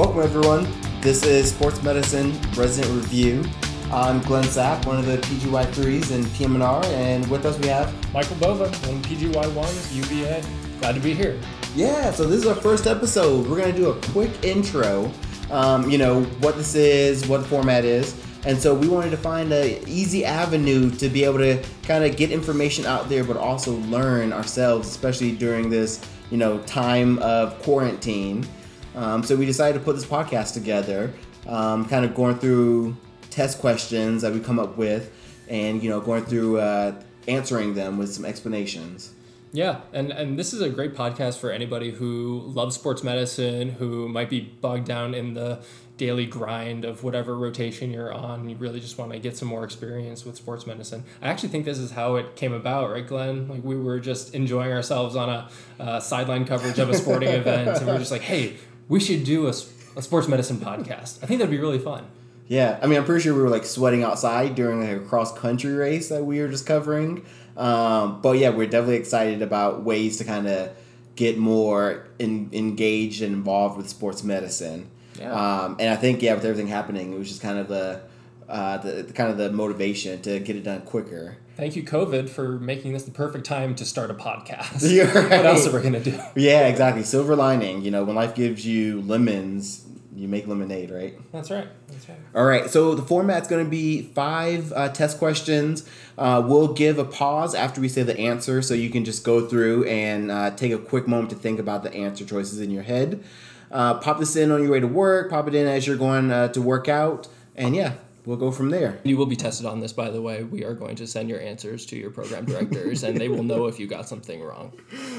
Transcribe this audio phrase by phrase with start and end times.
[0.00, 0.66] Welcome, everyone.
[1.02, 3.44] This is Sports Medicine Resident Review.
[3.92, 8.36] I'm Glenn Sapp, one of the PGY3s in PM&R, and with us we have Michael
[8.36, 10.42] Bova, one PGY1, UVA.
[10.80, 11.38] Glad to be here.
[11.76, 13.46] Yeah, so this is our first episode.
[13.46, 15.12] We're going to do a quick intro,
[15.50, 18.18] um, you know, what this is, what the format is.
[18.46, 22.16] And so we wanted to find an easy avenue to be able to kind of
[22.16, 27.60] get information out there, but also learn ourselves, especially during this, you know, time of
[27.60, 28.46] quarantine.
[28.94, 31.12] Um, so we decided to put this podcast together,
[31.46, 32.96] um, kind of going through
[33.30, 35.12] test questions that we come up with,
[35.48, 39.14] and you know, going through uh, answering them with some explanations.
[39.52, 44.08] Yeah, and, and this is a great podcast for anybody who loves sports medicine, who
[44.08, 45.60] might be bogged down in the
[45.96, 48.40] daily grind of whatever rotation you're on.
[48.40, 51.04] And you really just want to get some more experience with sports medicine.
[51.20, 53.48] I actually think this is how it came about, right, Glenn?
[53.48, 57.76] Like we were just enjoying ourselves on a, a sideline coverage of a sporting event,
[57.76, 58.56] and we are just like, hey,
[58.90, 59.50] we should do a,
[59.96, 61.22] a sports medicine podcast.
[61.22, 62.04] I think that'd be really fun.
[62.48, 65.32] Yeah, I mean, I'm pretty sure we were like sweating outside during like a cross
[65.38, 67.24] country race that we were just covering.
[67.56, 70.72] Um, but yeah, we're definitely excited about ways to kind of
[71.14, 74.90] get more in, engaged and involved with sports medicine.
[75.18, 75.32] Yeah.
[75.32, 78.00] Um, and I think yeah, with everything happening, it was just kind of the,
[78.48, 81.36] uh, the, the kind of the motivation to get it done quicker.
[81.60, 84.80] Thank you, COVID, for making this the perfect time to start a podcast.
[84.90, 85.30] You're right.
[85.30, 86.18] What else are we gonna do?
[86.34, 87.02] Yeah, exactly.
[87.02, 87.82] Silver lining.
[87.82, 89.84] You know, when life gives you lemons,
[90.16, 91.18] you make lemonade, right?
[91.32, 91.68] That's right.
[91.88, 92.16] That's right.
[92.34, 92.70] All right.
[92.70, 95.86] So the format's going to be five uh, test questions.
[96.16, 99.46] Uh, we'll give a pause after we say the answer, so you can just go
[99.46, 102.84] through and uh, take a quick moment to think about the answer choices in your
[102.84, 103.22] head.
[103.70, 105.28] Uh, pop this in on your way to work.
[105.28, 107.92] Pop it in as you're going uh, to work out, and yeah,
[108.30, 109.00] we'll go from there.
[109.02, 110.44] You will be tested on this, by the way.
[110.44, 113.66] We are going to send your answers to your program directors, and they will know
[113.66, 114.72] if you got something wrong.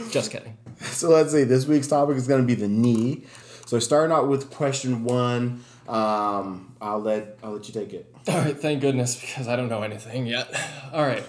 [0.09, 0.57] Just kidding.
[0.81, 1.43] So let's see.
[1.43, 3.25] This week's topic is going to be the knee.
[3.67, 8.11] So starting out with question one, um, I'll let I'll let you take it.
[8.27, 10.49] All right, thank goodness because I don't know anything yet.
[10.91, 11.23] All right,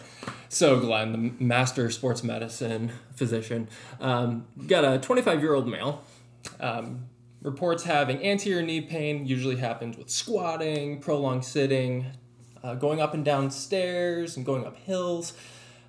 [0.49, 3.69] so Glenn, the master sports medicine physician,
[4.01, 6.03] um, got a 25 year old male.
[6.61, 7.09] Um,
[7.43, 12.07] reports having anterior knee pain usually happens with squatting, prolonged sitting,
[12.63, 15.35] uh, going up and down stairs, and going up hills.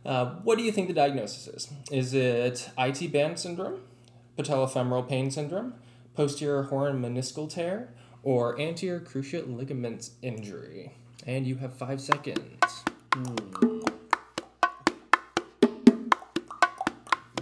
[0.06, 1.70] Uh, what do you think the diagnosis is?
[1.92, 3.82] Is it IT band syndrome,
[4.38, 5.76] patellofemoral pain syndrome,
[6.16, 7.94] posterior horn meniscal tear,
[8.24, 10.94] or anterior cruciate ligament injury.
[11.26, 12.84] And you have five seconds.
[13.14, 13.80] Hmm.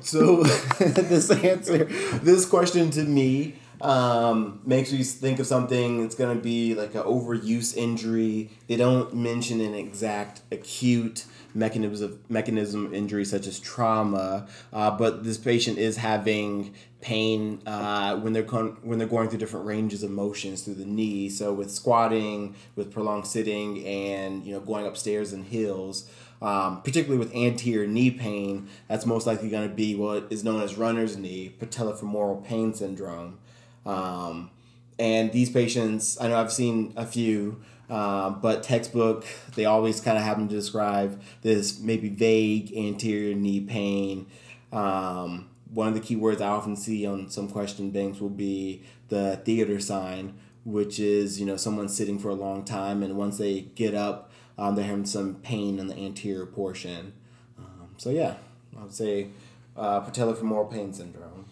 [0.02, 0.44] So
[0.80, 6.03] this answer, this question to me um, makes me think of something.
[6.03, 8.50] It's gonna be like an overuse injury.
[8.68, 15.24] They don't mention an exact acute mechanism of mechanism injury such as trauma, uh, but
[15.24, 20.03] this patient is having pain uh, when they're con- when they're going through different ranges
[20.03, 21.30] of motions through the knee.
[21.30, 26.09] So with squatting, with prolonged sitting, and you know going upstairs and hills.
[26.42, 30.59] Um, particularly with anterior knee pain, that's most likely going to be what is known
[30.63, 33.38] as runner's knee, patellofemoral pain syndrome.
[33.86, 34.52] Um,
[35.00, 37.62] and these patients, I know I've seen a few
[37.92, 39.25] uh, but textbook,
[39.56, 44.28] they always kind of happen to describe this maybe vague anterior knee pain.
[44.72, 48.84] Um, one of the key words I often see on some question banks will be
[49.09, 53.38] the theater sign, which is you know someone sitting for a long time, and once
[53.38, 57.12] they get up, um, they're having some pain in the anterior portion.
[57.59, 58.36] Um, so yeah,
[58.80, 59.31] I would say
[59.75, 61.46] uh, patellofemoral pain syndrome.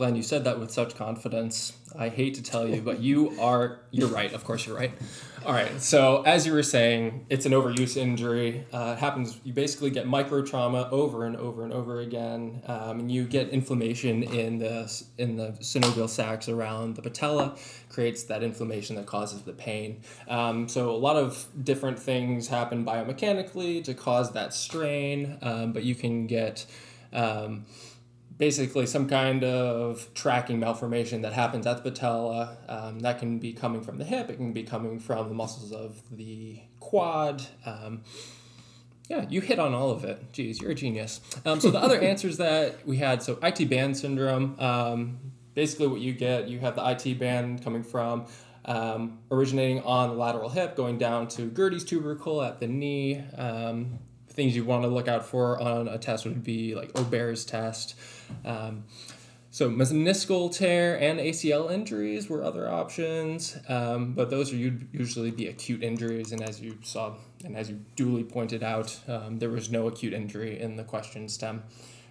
[0.00, 1.74] Glenn, you said that with such confidence.
[1.94, 4.32] I hate to tell you, but you are, you're right.
[4.32, 4.92] Of course, you're right.
[5.44, 5.78] All right.
[5.78, 8.64] So, as you were saying, it's an overuse injury.
[8.72, 12.62] Uh, it happens, you basically get micro trauma over and over and over again.
[12.66, 17.54] Um, and you get inflammation in the, in the synovial sacs around the patella,
[17.90, 20.00] creates that inflammation that causes the pain.
[20.28, 25.84] Um, so, a lot of different things happen biomechanically to cause that strain, um, but
[25.84, 26.64] you can get.
[28.40, 32.56] Basically some kind of tracking malformation that happens at the patella.
[32.68, 35.70] Um, that can be coming from the hip, it can be coming from the muscles
[35.70, 37.42] of the quad.
[37.64, 38.02] Um,
[39.10, 40.32] yeah, you hit on all of it.
[40.32, 41.20] Geez, you're a genius.
[41.44, 44.58] Um, so the other answers that we had, so IT band syndrome.
[44.58, 45.18] Um,
[45.54, 48.26] basically, what you get, you have the IT band coming from
[48.64, 53.22] um, originating on the lateral hip, going down to Gerdy's tubercle at the knee.
[53.36, 53.98] Um,
[54.28, 57.96] things you want to look out for on a test would be like Ober's test.
[58.44, 58.84] Um,
[59.52, 65.48] so meniscal tear and ACL injuries were other options, um, but those are usually be
[65.48, 66.30] acute injuries.
[66.30, 70.12] And as you saw, and as you duly pointed out, um, there was no acute
[70.12, 71.64] injury in the question stem.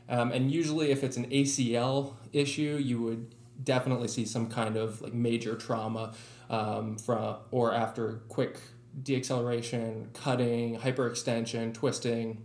[0.09, 3.33] Um, and usually, if it's an ACL issue, you would
[3.63, 6.13] definitely see some kind of like major trauma
[6.49, 8.59] um, from or after quick
[9.01, 12.43] deacceleration, cutting, hyperextension, twisting,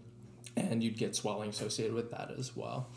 [0.57, 2.91] and you'd get swelling associated with that as well.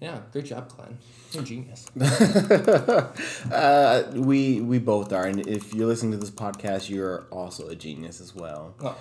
[0.00, 0.96] Yeah, great job, Glenn.
[1.32, 1.86] You're a genius.
[3.52, 7.76] uh, we we both are, and if you're listening to this podcast, you're also a
[7.76, 8.74] genius as well.
[8.80, 8.96] Oh.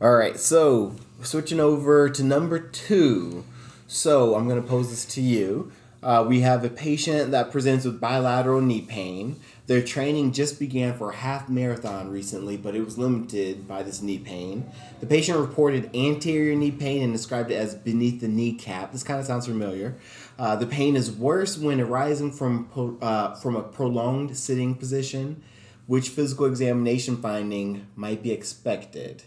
[0.00, 3.44] All right, so switching over to number two.
[3.88, 5.72] So I'm gonna pose this to you.
[6.04, 9.40] Uh, we have a patient that presents with bilateral knee pain.
[9.66, 14.02] Their training just began for a half marathon recently, but it was limited by this
[14.02, 14.70] knee pain.
[15.00, 18.92] The patient reported anterior knee pain and described it as beneath the kneecap.
[18.92, 19.96] This kind of sounds familiar.
[20.38, 25.42] Uh, the pain is worse when arising from, uh, from a prolonged sitting position.
[25.86, 29.22] Which physical examination finding might be expected?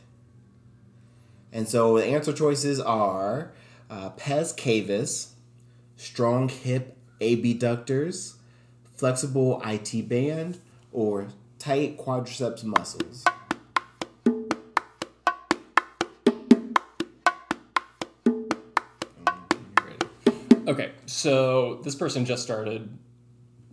[1.51, 3.51] And so the answer choices are
[3.89, 5.29] uh, pes cavus,
[5.95, 8.35] strong hip abductors,
[8.97, 10.59] flexible IT band,
[10.91, 11.27] or
[11.59, 13.23] tight quadriceps muscles.
[20.67, 22.89] Okay, so this person just started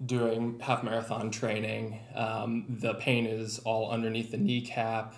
[0.07, 1.99] doing half marathon training.
[2.15, 5.17] Um, the pain is all underneath the kneecap.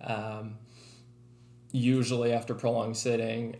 [0.00, 0.56] Um,
[1.70, 3.56] usually after prolonged sitting.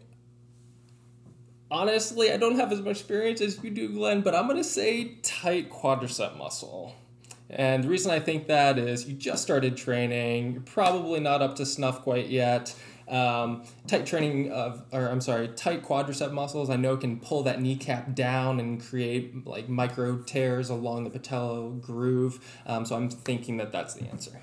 [1.72, 4.62] Honestly, I don't have as much experience as you do, Glenn, but I'm going to
[4.62, 6.94] say tight quadricep muscle.
[7.48, 11.56] And the reason I think that is you just started training, you're probably not up
[11.56, 12.74] to snuff quite yet.
[13.08, 17.62] Um, tight training of, or I'm sorry, tight quadricep muscles I know can pull that
[17.62, 22.38] kneecap down and create like micro tears along the patellar groove.
[22.66, 24.42] Um, so I'm thinking that that's the answer.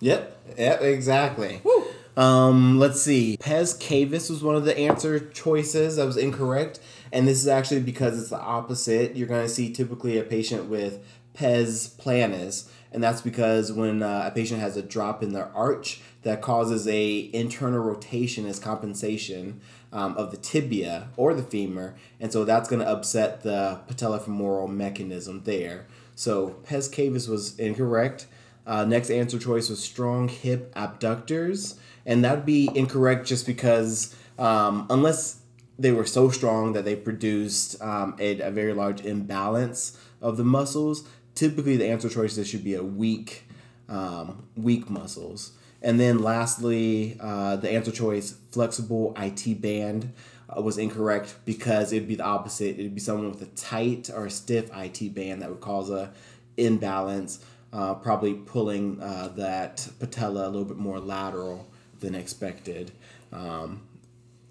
[0.00, 1.60] Yep, yep, exactly.
[1.62, 1.86] Woo.
[2.16, 3.36] Um, let's see.
[3.38, 6.78] Pes cavus was one of the answer choices that was incorrect,
[7.12, 9.16] and this is actually because it's the opposite.
[9.16, 14.24] You're going to see typically a patient with pes planus, and that's because when uh,
[14.26, 19.60] a patient has a drop in their arch that causes a internal rotation as compensation
[19.92, 24.68] um, of the tibia or the femur, and so that's going to upset the patellofemoral
[24.68, 25.86] mechanism there.
[26.14, 28.26] So pes cavus was incorrect.
[28.66, 34.14] Uh, next answer choice was strong hip abductors, and that would be incorrect just because
[34.38, 35.40] um, unless
[35.78, 40.44] they were so strong that they produced um, a, a very large imbalance of the
[40.44, 43.46] muscles, typically the answer choices should be a weak,
[43.88, 45.52] um, weak muscles.
[45.82, 50.12] And then lastly, uh, the answer choice flexible IT band
[50.48, 52.78] uh, was incorrect because it'd be the opposite.
[52.78, 56.12] It'd be someone with a tight or stiff IT band that would cause a
[56.56, 61.68] imbalance, uh, probably pulling uh, that patella a little bit more lateral
[62.00, 62.92] than expected.
[63.32, 63.82] Um,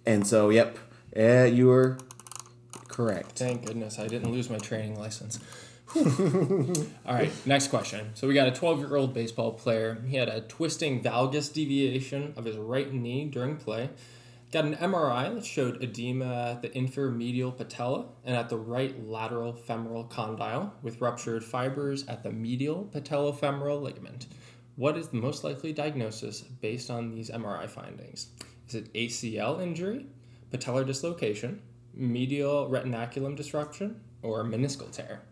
[0.05, 0.77] and so, yep,
[1.15, 1.97] yeah, you were
[2.89, 3.31] correct.
[3.31, 5.39] Thank goodness I didn't lose my training license.
[5.95, 8.11] All right, next question.
[8.15, 10.03] So we got a 12 year old baseball player.
[10.07, 13.89] He had a twisting valgus deviation of his right knee during play.
[14.53, 19.03] Got an MRI that showed edema at the inferior medial patella and at the right
[19.03, 24.27] lateral femoral condyle with ruptured fibers at the medial patellofemoral ligament.
[24.75, 28.27] What is the most likely diagnosis based on these MRI findings?
[28.67, 30.05] Is it ACL injury,
[30.51, 31.59] patellar dislocation,
[31.95, 35.23] medial retinaculum disruption, or meniscal tear?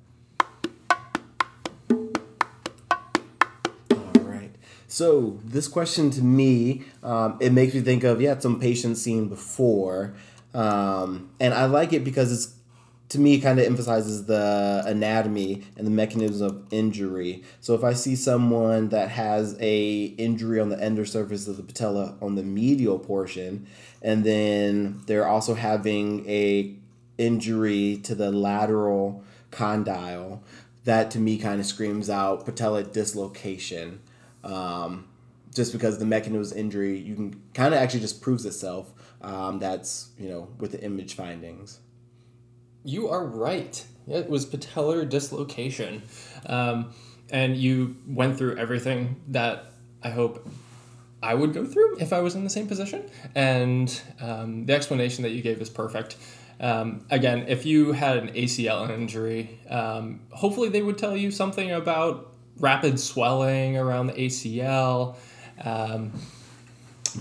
[4.92, 9.30] So this question to me, um, it makes me think of yeah, some patients seen
[9.30, 10.14] before,
[10.54, 12.54] um, and I like it because it's
[13.08, 17.42] to me kind of emphasizes the anatomy and the mechanism of injury.
[17.62, 21.64] So if I see someone that has a injury on the ender surface of the
[21.64, 23.68] patella on the medial portion,
[24.02, 26.76] and then they're also having a
[27.18, 30.44] injury to the lateral condyle,
[30.84, 34.02] that to me kind of screams out patella dislocation.
[34.44, 35.08] Um,
[35.54, 38.94] just because the mechanism injury, you can kind of actually just proves itself.
[39.22, 41.80] Um, that's you know with the image findings.
[42.84, 43.86] You are right.
[44.08, 46.04] It was patellar dislocation,
[46.48, 46.94] um,
[47.30, 50.48] and you went through everything that I hope
[51.22, 53.10] I would go through if I was in the same position.
[53.36, 56.18] And um, the explanation that you gave is perfect.
[56.60, 61.72] Um, again, if you had an ACL injury, um, hopefully they would tell you something
[61.72, 62.31] about
[62.62, 65.18] rapid swelling around the ACL.
[65.64, 66.14] Um,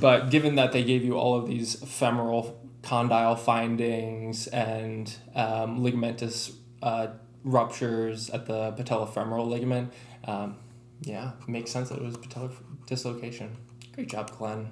[0.01, 6.55] but given that they gave you all of these femoral condyle findings and um, ligamentous
[6.83, 7.09] uh,
[7.45, 9.93] ruptures at the patellofemoral ligament,
[10.25, 10.57] um,
[11.03, 12.53] yeah, makes sense that it was patellar
[12.87, 13.57] dislocation.
[13.95, 14.71] Great job, Glenn.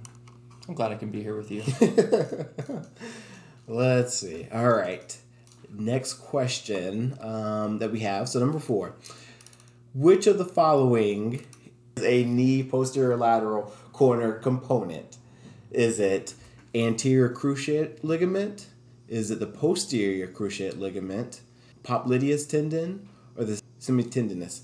[0.68, 1.62] I'm glad I can be here with you.
[3.66, 4.46] Let's see.
[4.52, 5.16] All right.
[5.70, 8.28] next question um, that we have.
[8.28, 8.94] So number four,
[9.94, 11.46] which of the following
[11.96, 15.16] is a knee posterior lateral corner component?
[15.70, 16.34] Is it
[16.74, 18.66] anterior cruciate ligament?
[19.08, 21.40] Is it the posterior cruciate ligament,
[21.82, 24.60] popliteus tendon, or the semitendinous?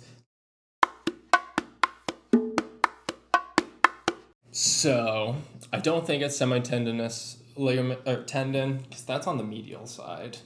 [4.50, 5.36] So
[5.72, 10.38] I don't think it's semitendinous ligament or tendon because that's on the medial side.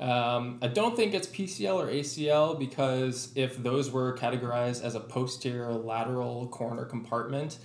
[0.00, 5.00] Um, I don't think it's PCL or ACL because if those were categorized as a
[5.00, 7.58] posterior lateral corner compartment,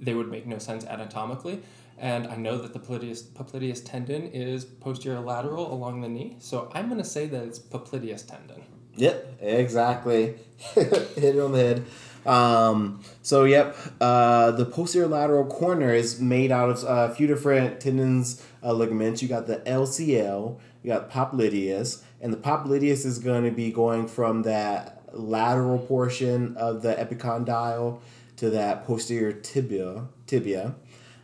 [0.00, 1.62] they would make no sense anatomically.
[1.98, 6.70] And I know that the popliteus, popliteus tendon is posterior lateral along the knee, so
[6.74, 8.64] I'm going to say that it's popliteus tendon.
[8.96, 10.34] Yep, exactly.
[10.74, 11.86] Hit it on the head.
[12.26, 17.26] Um, so, yep, uh, the posterior lateral corner is made out of uh, a few
[17.26, 19.22] different tendons, uh, ligaments.
[19.22, 24.08] You got the LCL, you got popliteus, and the popliteus is going to be going
[24.08, 28.00] from that lateral portion of the epicondyle
[28.36, 30.06] to that posterior tibia.
[30.26, 30.74] tibia.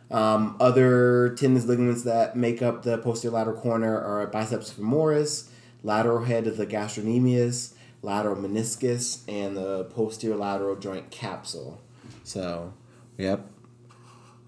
[0.09, 5.49] Um, other tendons, ligaments that make up the posterior lateral corner are biceps femoris,
[5.81, 11.81] lateral head of the gastrocnemius, lateral meniscus, and the posterior lateral joint capsule.
[12.23, 12.73] So,
[13.17, 13.49] yep.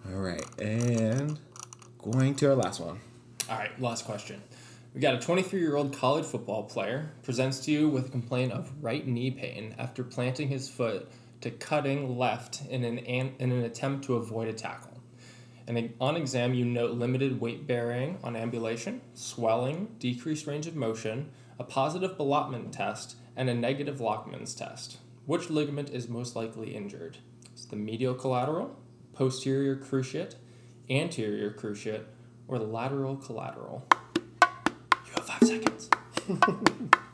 [0.07, 1.39] All right, and
[1.97, 2.99] going to our last one.
[3.49, 4.41] All right, last question.
[4.93, 8.51] We got a 23 year old college football player presents to you with a complaint
[8.51, 11.09] of right knee pain after planting his foot
[11.41, 14.95] to cutting left in an, in an attempt to avoid a tackle.
[15.67, 21.31] And on exam, you note limited weight bearing on ambulation, swelling, decreased range of motion,
[21.59, 24.97] a positive ballottement test, and a negative Lachman's test.
[25.25, 27.17] Which ligament is most likely injured?
[27.51, 28.77] It's the medial collateral,
[29.13, 30.35] posterior cruciate,
[30.89, 32.03] anterior cruciate,
[32.47, 33.85] or the lateral collateral.
[34.43, 35.89] You have five seconds.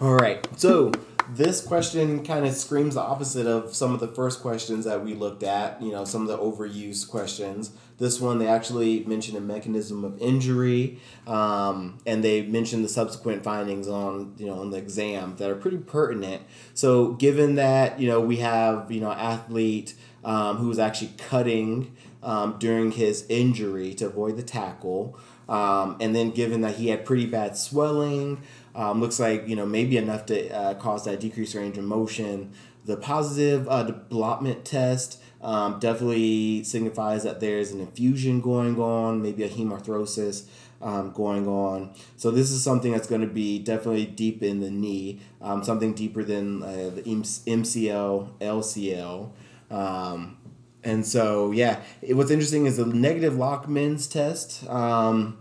[0.00, 0.92] All right, so
[1.34, 5.14] this question kind of screams the opposite of some of the first questions that we
[5.14, 7.70] looked at, you know, some of the overused questions.
[7.98, 13.44] This one, they actually mentioned a mechanism of injury, um, and they mentioned the subsequent
[13.44, 16.42] findings on, you know, on the exam that are pretty pertinent.
[16.74, 21.96] So, given that, you know, we have, you know, athlete um, who was actually cutting
[22.22, 27.04] um, during his injury to avoid the tackle, um, and then given that he had
[27.04, 28.42] pretty bad swelling,
[28.74, 32.52] um, looks like you know maybe enough to uh, cause that decreased range of motion.
[32.84, 39.44] The positive uh, ballottement test um, definitely signifies that there's an effusion going on, maybe
[39.44, 40.46] a hemarthrosis
[40.82, 41.94] um, going on.
[42.16, 45.94] So this is something that's going to be definitely deep in the knee, um, something
[45.94, 49.30] deeper than uh, the MCL, LCL.
[49.70, 50.38] Um,
[50.84, 55.38] and so, yeah, it, what's interesting is the negative Lachman's test um,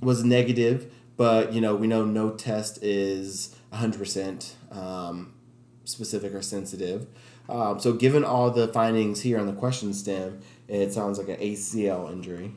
[0.00, 5.32] was negative but you know we know no test is 100% um,
[5.84, 7.06] specific or sensitive.
[7.48, 11.36] Um, so given all the findings here on the question stem it sounds like an
[11.36, 12.50] acl injury.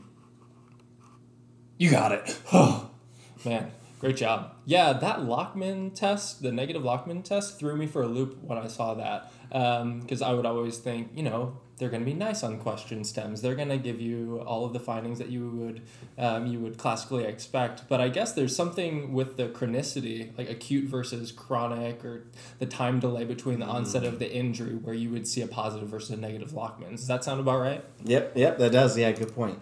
[1.78, 2.40] You got it.
[2.52, 2.90] Oh
[3.46, 4.56] man great job.
[4.66, 8.66] Yeah that Lachman test the negative Lachman test threw me for a loop when i
[8.66, 9.32] saw that.
[9.50, 13.04] Because um, i would always think you know they're going to be nice on question
[13.04, 13.42] stems.
[13.42, 15.82] They're going to give you all of the findings that you would
[16.18, 17.88] um, you would classically expect.
[17.90, 22.24] But I guess there's something with the chronicity, like acute versus chronic, or
[22.60, 25.90] the time delay between the onset of the injury, where you would see a positive
[25.90, 27.02] versus a negative Lachman's.
[27.02, 27.84] Does that sound about right?
[28.06, 28.98] Yep, yep, that does.
[28.98, 29.60] Yeah, good point.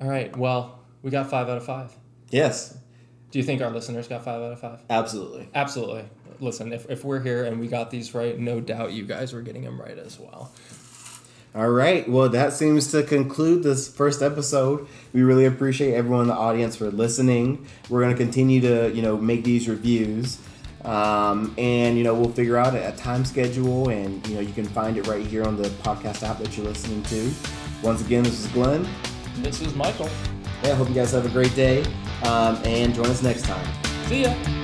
[0.00, 0.36] All right.
[0.36, 1.92] Well, we got five out of five.
[2.30, 2.76] Yes.
[3.30, 4.80] Do you think our listeners got five out of five?
[4.88, 5.48] Absolutely.
[5.54, 6.04] Absolutely
[6.40, 9.42] listen, if, if we're here and we got these right, no doubt you guys were
[9.42, 10.52] getting them right as well.
[11.54, 12.08] All right.
[12.08, 14.88] Well, that seems to conclude this first episode.
[15.12, 17.66] We really appreciate everyone in the audience for listening.
[17.88, 20.38] We're going to continue to, you know, make these reviews.
[20.84, 24.66] Um, and, you know, we'll figure out a time schedule and, you know, you can
[24.66, 27.32] find it right here on the podcast app that you're listening to.
[27.82, 28.86] Once again, this is Glenn.
[29.36, 30.10] This is Michael.
[30.62, 31.84] Yeah, I hope you guys have a great day
[32.24, 33.66] um, and join us next time.
[34.06, 34.63] See ya.